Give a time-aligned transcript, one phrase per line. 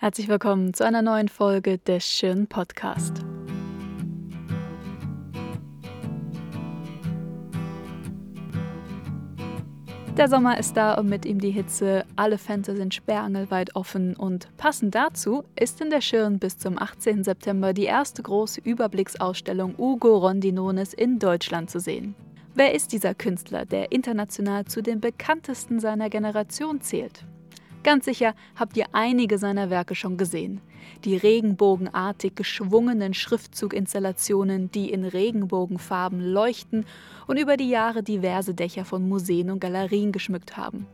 [0.00, 3.14] Herzlich willkommen zu einer neuen Folge des Schirn Podcast.
[10.16, 12.04] Der Sommer ist da und mit ihm die Hitze.
[12.14, 17.24] Alle Fenster sind sperrangelweit offen und passend dazu ist in der Schirn bis zum 18.
[17.24, 22.14] September die erste große Überblicksausstellung Ugo Rondinones in Deutschland zu sehen.
[22.54, 27.24] Wer ist dieser Künstler, der international zu den bekanntesten seiner Generation zählt?
[27.84, 30.60] Ganz sicher habt ihr einige seiner Werke schon gesehen.
[31.04, 36.84] Die regenbogenartig geschwungenen Schriftzuginstallationen, die in Regenbogenfarben leuchten
[37.26, 40.86] und über die Jahre diverse Dächer von Museen und Galerien geschmückt haben.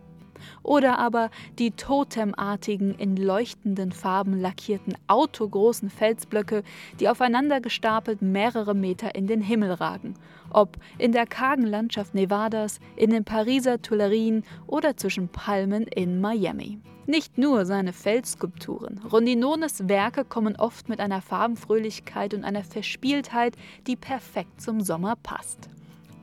[0.62, 6.62] Oder aber die totemartigen, in leuchtenden Farben lackierten autogroßen Felsblöcke,
[7.00, 10.14] die aufeinander gestapelt mehrere Meter in den Himmel ragen.
[10.50, 16.78] Ob in der kargen Landschaft Nevadas, in den Pariser Tuilerien oder zwischen Palmen in Miami.
[17.06, 18.98] Nicht nur seine Felsskulpturen.
[19.12, 25.68] Rondinones Werke kommen oft mit einer Farbenfröhlichkeit und einer Verspieltheit, die perfekt zum Sommer passt.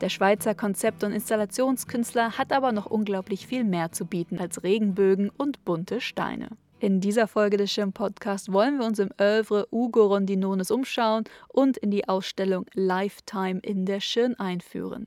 [0.02, 5.30] Der Schweizer Konzept- und Installationskünstler hat aber noch unglaublich viel mehr zu bieten als Regenbögen
[5.30, 6.48] und bunte Steine.
[6.80, 11.76] In dieser Folge des Schirm Podcast wollen wir uns im Oeuvre Ugo Rondinones umschauen und
[11.76, 15.06] in die Ausstellung Lifetime in der Schirn einführen.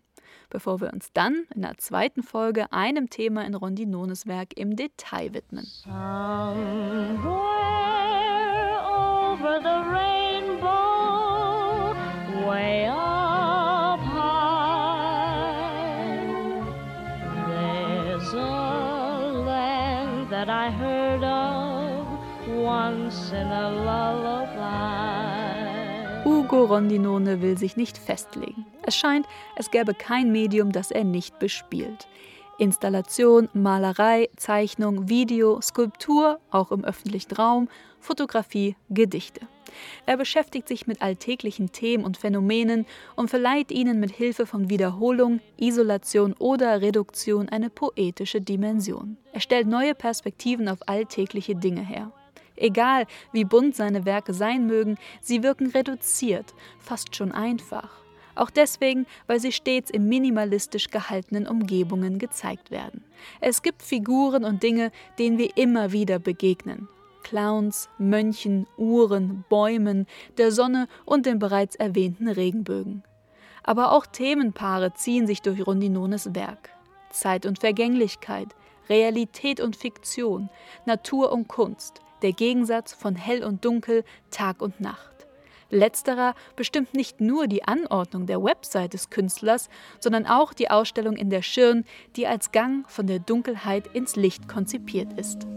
[0.50, 5.34] Bevor wir uns dann in der zweiten Folge einem Thema in Rondinones Werk im Detail
[5.34, 5.66] widmen.
[5.66, 7.20] Somewhere
[8.88, 10.15] over the rainbow,
[26.26, 28.66] Ugo Rondinone will sich nicht festlegen.
[28.84, 32.08] Es scheint, es gäbe kein Medium, das er nicht bespielt.
[32.58, 37.68] Installation, Malerei, Zeichnung, Video, Skulptur, auch im öffentlichen Raum,
[38.00, 39.42] Fotografie, Gedichte.
[40.06, 45.42] Er beschäftigt sich mit alltäglichen Themen und Phänomenen und verleiht ihnen mit Hilfe von Wiederholung,
[45.58, 49.18] Isolation oder Reduktion eine poetische Dimension.
[49.34, 52.12] Er stellt neue Perspektiven auf alltägliche Dinge her.
[52.56, 57.90] Egal, wie bunt seine Werke sein mögen, sie wirken reduziert, fast schon einfach.
[58.36, 63.04] Auch deswegen, weil sie stets in minimalistisch gehaltenen Umgebungen gezeigt werden.
[63.40, 66.90] Es gibt Figuren und Dinge, denen wir immer wieder begegnen.
[67.24, 70.06] Clowns, Mönchen, Uhren, Bäumen,
[70.38, 73.04] der Sonne und den bereits erwähnten Regenbögen.
[73.64, 76.70] Aber auch Themenpaare ziehen sich durch Rondinones Werk.
[77.10, 78.50] Zeit und Vergänglichkeit,
[78.90, 80.50] Realität und Fiktion,
[80.86, 85.16] Natur und Kunst, der Gegensatz von Hell und Dunkel, Tag und Nacht.
[85.70, 91.30] Letzterer bestimmt nicht nur die Anordnung der Website des Künstlers, sondern auch die Ausstellung in
[91.30, 95.48] der Schirn, die als Gang von der Dunkelheit ins Licht konzipiert ist.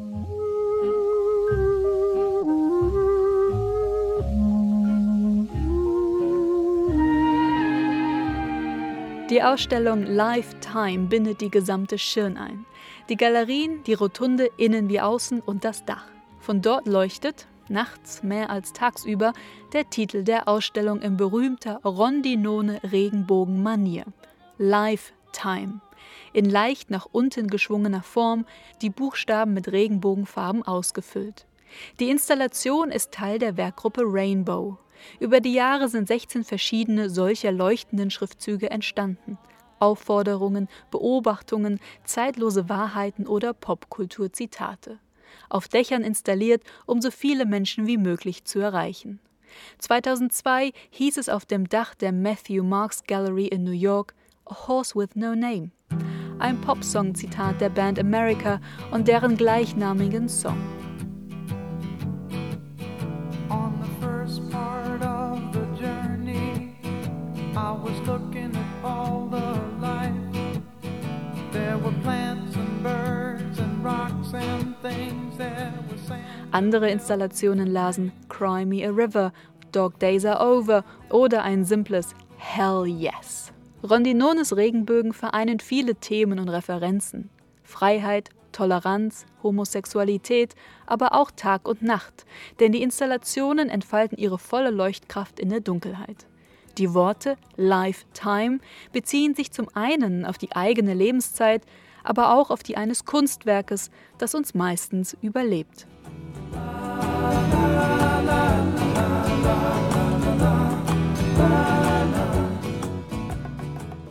[9.31, 12.65] Die Ausstellung Lifetime bindet die gesamte Schirn ein.
[13.11, 16.07] Die Galerien, die Rotunde innen wie außen und das Dach.
[16.49, 19.35] Von dort leuchtet, nachts mehr als tagsüber,
[19.75, 24.07] der Titel der Ausstellung in berühmter Rondinone Regenbogen-Manier.
[24.57, 25.83] Lifetime.
[26.33, 28.47] In leicht nach unten geschwungener Form,
[28.81, 31.47] die Buchstaben mit Regenbogenfarben ausgefüllt.
[32.01, 34.79] Die Installation ist Teil der Werkgruppe Rainbow.
[35.21, 39.37] Über die Jahre sind 16 verschiedene solcher leuchtenden Schriftzüge entstanden.
[39.81, 44.99] Aufforderungen, Beobachtungen, zeitlose Wahrheiten oder Popkulturzitate
[45.49, 49.21] auf Dächern installiert, um so viele Menschen wie möglich zu erreichen.
[49.78, 54.15] 2002 hieß es auf dem Dach der Matthew Marks Gallery in New York
[54.47, 55.71] A Horse with No Name.
[56.38, 60.59] Ein Popsong-Zitat der Band America und deren gleichnamigen Song.
[76.50, 79.32] Andere Installationen lasen Cry Me a River,
[79.73, 83.52] Dog Days Are Over oder ein simples Hell Yes.
[83.88, 87.31] Rondinones Regenbögen vereinen viele Themen und Referenzen.
[87.62, 90.55] Freiheit, Toleranz, Homosexualität,
[90.87, 92.25] aber auch Tag und Nacht,
[92.58, 96.26] denn die Installationen entfalten ihre volle Leuchtkraft in der Dunkelheit.
[96.79, 98.58] Die Worte Lifetime
[98.93, 101.62] beziehen sich zum einen auf die eigene Lebenszeit,
[102.05, 105.87] aber auch auf die eines Kunstwerkes, das uns meistens überlebt.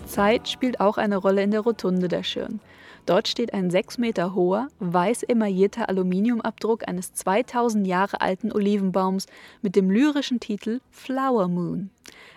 [0.06, 2.60] Zeit spielt auch eine Rolle in der Rotunde der Schirn.
[3.08, 9.28] Dort steht ein sechs Meter hoher, weiß emaillierter Aluminiumabdruck eines 2000 Jahre alten Olivenbaums
[9.62, 11.90] mit dem lyrischen Titel Flower Moon.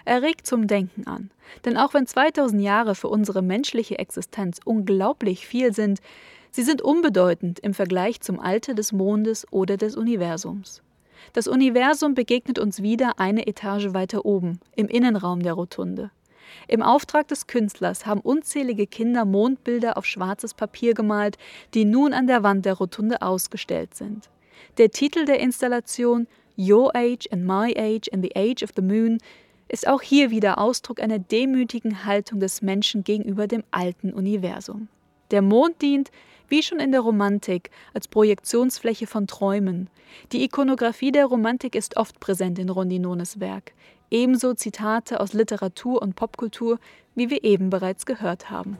[0.04, 1.30] Er regt zum Denken an.
[1.64, 5.98] Denn auch wenn 2000 Jahre für unsere menschliche Existenz unglaublich viel sind,
[6.52, 10.82] sie sind unbedeutend im Vergleich zum Alter des Mondes oder des Universums.
[11.32, 16.12] Das Universum begegnet uns wieder eine Etage weiter oben, im Innenraum der Rotunde.
[16.68, 21.38] Im Auftrag des Künstlers haben unzählige Kinder Mondbilder auf schwarzes Papier gemalt,
[21.74, 24.30] die nun an der Wand der Rotunde ausgestellt sind.
[24.78, 26.26] Der Titel der Installation
[26.58, 29.18] Your Age and My Age and the Age of the Moon
[29.68, 34.88] ist auch hier wieder Ausdruck einer demütigen Haltung des Menschen gegenüber dem alten Universum.
[35.30, 36.10] Der Mond dient,
[36.48, 39.88] wie schon in der Romantik, als Projektionsfläche von Träumen.
[40.32, 43.72] Die Ikonographie der Romantik ist oft präsent in Rondinones Werk
[44.10, 46.78] ebenso Zitate aus Literatur und Popkultur,
[47.14, 48.76] wie wir eben bereits gehört haben.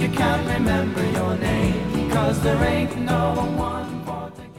[0.00, 3.80] You can't remember your name, cause there ain't no one.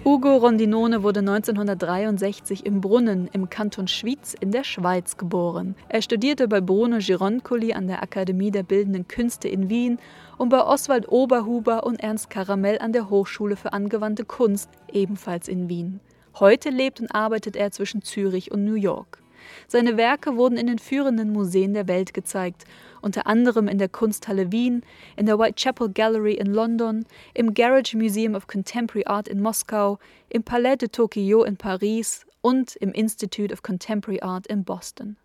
[0.04, 5.76] Ugo Rondinone wurde 1963 im Brunnen im Kanton Schwyz in der Schweiz geboren.
[5.90, 10.00] Er studierte bei Bruno Gironcoli an der Akademie der Bildenden Künste in Wien
[10.42, 15.70] und bei Oswald Oberhuber und Ernst Karamell an der Hochschule für angewandte Kunst, ebenfalls in
[15.70, 16.00] Wien.
[16.40, 19.22] Heute lebt und arbeitet er zwischen Zürich und New York.
[19.68, 22.64] Seine Werke wurden in den führenden Museen der Welt gezeigt,
[23.04, 24.82] unter anderem in der Kunsthalle Wien,
[25.16, 27.06] in der Whitechapel Gallery in London,
[27.36, 30.00] im Garage Museum of Contemporary Art in Moskau,
[30.30, 35.18] im Palais de Tokyo in Paris und im Institute of Contemporary Art in Boston.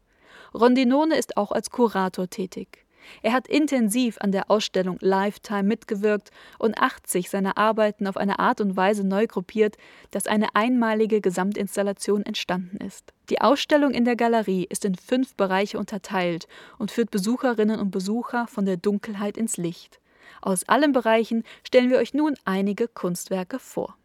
[0.52, 2.85] Rondinone ist auch als Kurator tätig.
[3.22, 8.60] Er hat intensiv an der Ausstellung Lifetime mitgewirkt und 80 seiner Arbeiten auf eine Art
[8.60, 9.76] und Weise neu gruppiert,
[10.10, 13.12] dass eine einmalige Gesamtinstallation entstanden ist.
[13.30, 16.46] Die Ausstellung in der Galerie ist in fünf Bereiche unterteilt
[16.78, 20.00] und führt Besucherinnen und Besucher von der Dunkelheit ins Licht.
[20.42, 23.96] Aus allen Bereichen stellen wir euch nun einige Kunstwerke vor.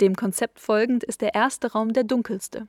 [0.00, 2.66] Dem Konzept folgend ist der erste Raum der dunkelste.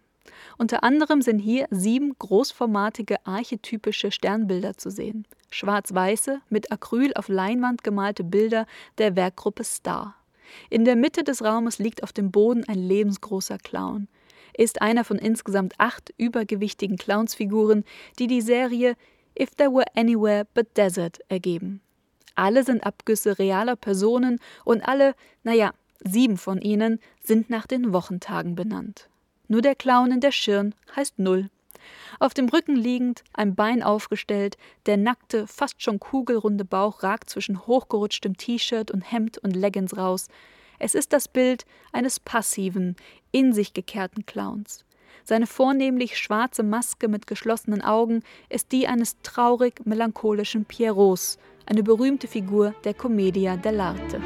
[0.58, 5.26] Unter anderem sind hier sieben großformatige archetypische Sternbilder zu sehen.
[5.50, 8.66] Schwarz-weiße, mit Acryl auf Leinwand gemalte Bilder
[8.98, 10.16] der Werkgruppe Star.
[10.70, 14.08] In der Mitte des Raumes liegt auf dem Boden ein lebensgroßer Clown.
[14.54, 17.86] Er ist einer von insgesamt acht übergewichtigen Clownsfiguren,
[18.20, 18.96] die die Serie
[19.40, 21.82] If There Were Anywhere But Desert ergeben.
[22.36, 25.72] Alle sind Abgüsse realer Personen und alle, naja,
[26.04, 29.10] sieben von ihnen sind nach den Wochentagen benannt.
[29.52, 31.50] Nur der Clown in der Schirn heißt Null.
[32.22, 37.68] Auf dem Rücken liegend, ein Bein aufgestellt, der nackte, fast schon kugelrunde Bauch ragt zwischen
[37.68, 40.30] hochgerutschtem T-Shirt und Hemd und Leggings raus.
[40.80, 42.96] Es ist das Bild eines passiven,
[43.34, 44.86] in sich gekehrten Clowns.
[45.26, 52.30] Seine vornehmlich schwarze Maske mit geschlossenen Augen ist die eines traurig melancholischen Pierrots, eine berühmte
[52.30, 54.22] Figur der Commedia dell'arte.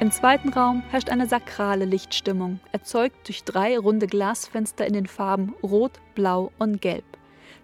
[0.00, 5.56] Im zweiten Raum herrscht eine sakrale Lichtstimmung, erzeugt durch drei runde Glasfenster in den Farben
[5.60, 7.04] Rot, Blau und Gelb.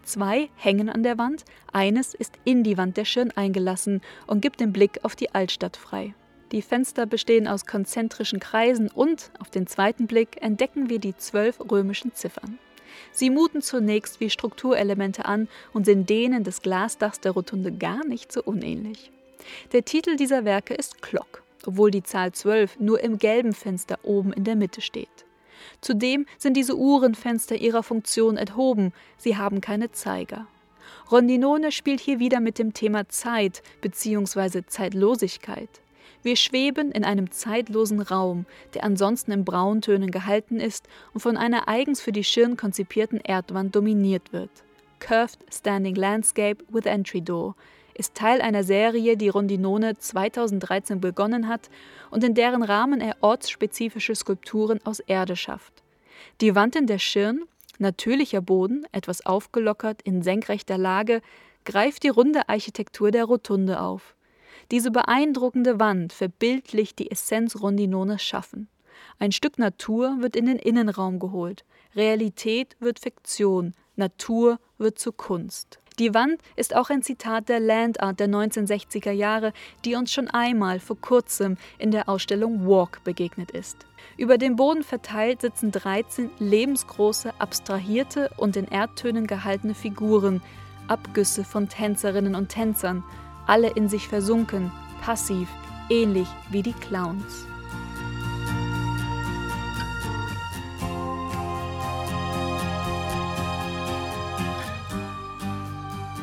[0.02, 4.58] Zwei hängen an der Wand, eines ist in die Wand der Schirn eingelassen und gibt
[4.58, 6.12] den Blick auf die Altstadt frei.
[6.50, 11.60] Die Fenster bestehen aus konzentrischen Kreisen und, auf den zweiten Blick, entdecken wir die zwölf
[11.70, 12.58] römischen Ziffern.
[13.12, 18.32] Sie muten zunächst wie Strukturelemente an und sind denen des Glasdachs der Rotunde gar nicht
[18.32, 19.12] so unähnlich.
[19.72, 24.32] Der Titel dieser Werke ist Glock obwohl die Zahl 12 nur im gelben Fenster oben
[24.32, 25.24] in der Mitte steht.
[25.80, 30.46] Zudem sind diese Uhrenfenster ihrer Funktion enthoben, sie haben keine Zeiger.
[31.10, 34.62] Rondinone spielt hier wieder mit dem Thema Zeit bzw.
[34.66, 35.68] Zeitlosigkeit.
[36.22, 41.68] Wir schweben in einem zeitlosen Raum, der ansonsten in Brauntönen gehalten ist und von einer
[41.68, 44.50] eigens für die Schirn konzipierten Erdwand dominiert wird.
[45.00, 47.54] Curved Standing Landscape with Entry Door
[47.94, 51.70] ist Teil einer Serie, die Rondinone 2013 begonnen hat
[52.10, 55.82] und in deren Rahmen er ortsspezifische Skulpturen aus Erde schafft.
[56.40, 57.44] Die Wand in der Schirn,
[57.78, 61.20] natürlicher Boden, etwas aufgelockert in senkrechter Lage,
[61.64, 64.14] greift die runde Architektur der Rotunde auf.
[64.70, 68.68] Diese beeindruckende Wand verbildlicht die Essenz Rondinones Schaffen.
[69.18, 75.78] Ein Stück Natur wird in den Innenraum geholt, Realität wird Fiktion, Natur wird zu Kunst.
[76.00, 79.52] Die Wand ist auch ein Zitat der Land Art der 1960er Jahre,
[79.84, 83.86] die uns schon einmal vor kurzem in der Ausstellung Walk begegnet ist.
[84.16, 90.42] Über dem Boden verteilt sitzen 13 lebensgroße, abstrahierte und in Erdtönen gehaltene Figuren,
[90.88, 93.04] Abgüsse von Tänzerinnen und Tänzern,
[93.46, 95.48] alle in sich versunken, passiv,
[95.90, 97.46] ähnlich wie die Clowns.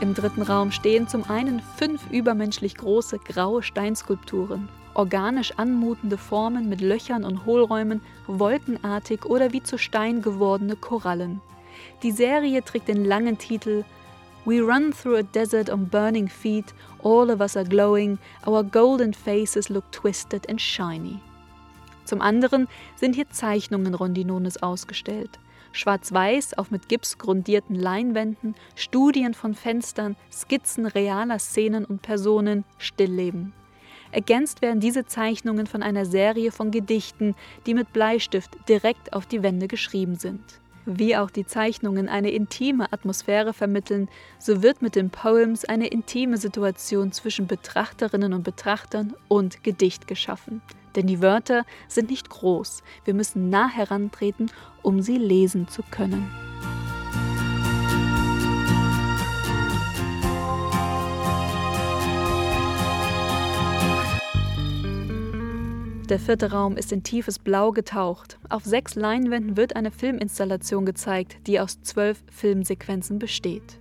[0.02, 6.82] Im dritten Raum stehen zum einen fünf übermenschlich große graue Steinskulpturen, organisch anmutende Formen mit
[6.82, 11.40] Löchern und Hohlräumen, wolkenartig oder wie zu Stein gewordene Korallen.
[12.02, 13.84] Die Serie trägt den langen Titel
[14.44, 18.18] We run through a desert on burning feet, all of us are glowing,
[18.48, 21.20] our golden faces look twisted and shiny.
[22.06, 25.38] Zum anderen sind hier Zeichnungen Rondinones ausgestellt.
[25.72, 33.54] Schwarz-Weiß auf mit Gips grundierten Leinwänden, Studien von Fenstern, Skizzen realer Szenen und Personen, Stillleben.
[34.12, 37.36] Ergänzt werden diese Zeichnungen von einer Serie von Gedichten,
[37.66, 40.61] die mit Bleistift direkt auf die Wände geschrieben sind.
[40.86, 44.10] Wie auch die Zeichnungen eine intime Atmosphäre vermitteln,
[44.40, 50.62] so wird mit den Poems eine intime Situation zwischen Betrachterinnen und Betrachtern und Gedicht geschaffen.
[50.96, 56.51] Denn die Wörter sind nicht groß, wir müssen nah herantreten, um sie lesen zu können.
[66.12, 68.38] Der vierte Raum ist in tiefes Blau getaucht.
[68.50, 73.80] Auf sechs Leinwänden wird eine Filminstallation gezeigt, die aus zwölf Filmsequenzen besteht.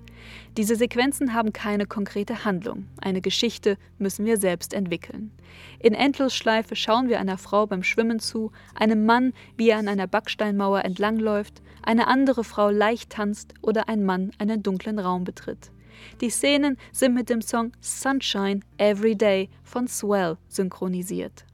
[0.56, 2.86] Diese Sequenzen haben keine konkrete Handlung.
[3.00, 5.32] Eine Geschichte müssen wir selbst entwickeln.
[5.80, 10.06] In Endlosschleife schauen wir einer Frau beim Schwimmen zu, einem Mann, wie er an einer
[10.06, 15.72] Backsteinmauer entlangläuft, eine andere Frau leicht tanzt oder ein Mann einen dunklen Raum betritt.
[16.20, 21.44] Die Szenen sind mit dem Song Sunshine Every Day von Swell synchronisiert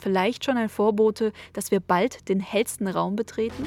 [0.00, 3.66] vielleicht schon ein Vorbote, dass wir bald den hellsten Raum betreten?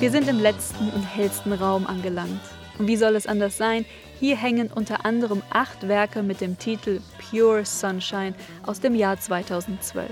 [0.00, 2.40] Wir sind im letzten und hellsten Raum angelangt.
[2.78, 3.84] Und wie soll es anders sein?
[4.20, 10.10] Hier hängen unter anderem acht Werke mit dem Titel Pure Sunshine aus dem Jahr 2012.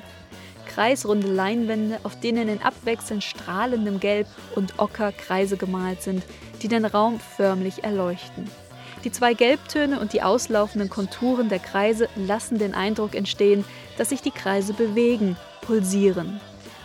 [0.66, 6.22] Kreisrunde Leinwände, auf denen in abwechselnd strahlendem Gelb und Ocker Kreise gemalt sind,
[6.62, 8.50] die den Raum förmlich erleuchten.
[9.04, 13.64] Die zwei Gelbtöne und die auslaufenden Konturen der Kreise lassen den Eindruck entstehen,
[13.96, 16.40] dass sich die Kreise bewegen, pulsieren.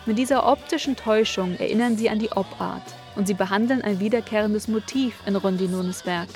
[0.06, 2.82] Mit dieser optischen Täuschung erinnern sie an die Op-Art
[3.16, 6.28] und sie behandeln ein wiederkehrendes Motiv in Rondinones Werk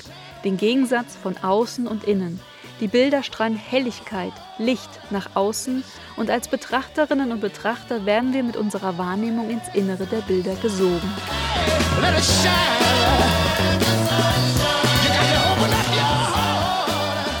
[0.43, 2.39] den Gegensatz von außen und innen.
[2.79, 5.83] Die Bilder strahlen Helligkeit, Licht nach außen
[6.15, 11.11] und als Betrachterinnen und Betrachter werden wir mit unserer Wahrnehmung ins Innere der Bilder gesogen.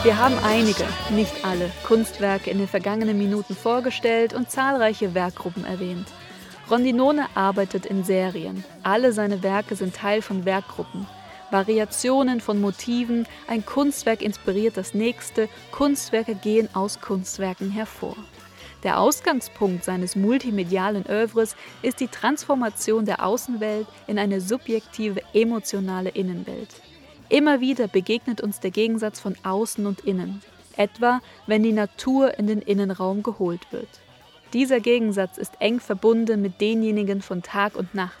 [0.03, 6.07] Wir haben einige, nicht alle, Kunstwerke in den vergangenen Minuten vorgestellt und zahlreiche Werkgruppen erwähnt.
[6.69, 8.65] Rondinone arbeitet in Serien.
[8.83, 11.07] Alle seine Werke sind Teil von Werkgruppen.
[11.49, 18.17] Variationen von Motiven, ein Kunstwerk inspiriert das nächste, Kunstwerke gehen aus Kunstwerken hervor.
[18.83, 26.69] Der Ausgangspunkt seines multimedialen Övres ist die Transformation der Außenwelt in eine subjektive, emotionale Innenwelt.
[27.29, 30.41] Immer wieder begegnet uns der Gegensatz von Außen und Innen,
[30.75, 33.89] etwa wenn die Natur in den Innenraum geholt wird.
[34.57, 38.17] Dieser Gegensatz ist eng verbunden mit denjenigen von Tag und Nacht,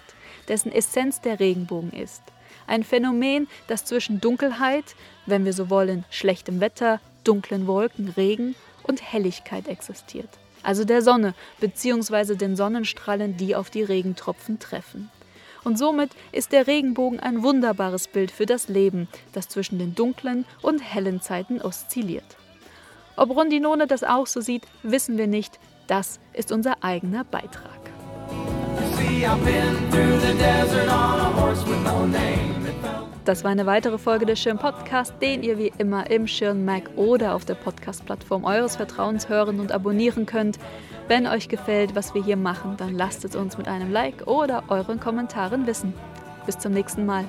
[0.47, 2.21] dessen Essenz der Regenbogen ist.
[2.67, 4.83] Ein Phänomen, das zwischen Dunkelheit,
[5.25, 8.53] wenn wir so wollen, schlechtem Wetter, dunklen Wolken, Regen
[8.83, 10.29] und Helligkeit existiert.
[10.61, 12.35] Also der Sonne bzw.
[12.35, 15.09] den Sonnenstrahlen, die auf die Regentropfen treffen.
[15.63, 20.45] Und somit ist der Regenbogen ein wunderbares Bild für das Leben, das zwischen den dunklen
[20.61, 22.37] und hellen Zeiten oszilliert.
[23.15, 25.57] Ob Rondinone das auch so sieht, wissen wir nicht.
[25.87, 27.71] Das ist unser eigener Beitrag.
[33.23, 36.89] Das war eine weitere Folge des Schirn Podcast, den ihr wie immer im Schirn Mac
[36.95, 40.59] oder auf der Podcast-Plattform eures Vertrauens hören und abonnieren könnt.
[41.07, 44.63] Wenn euch gefällt, was wir hier machen, dann lasst es uns mit einem Like oder
[44.67, 45.93] euren Kommentaren wissen.
[46.45, 47.25] Bis zum nächsten Mal.